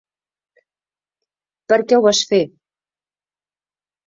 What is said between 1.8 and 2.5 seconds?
què ho vas fer?